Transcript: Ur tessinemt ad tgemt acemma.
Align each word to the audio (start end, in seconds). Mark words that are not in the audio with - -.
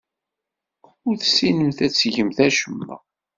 Ur 1.07 1.15
tessinemt 1.17 1.79
ad 1.85 1.91
tgemt 1.93 2.39
acemma. 2.47 2.95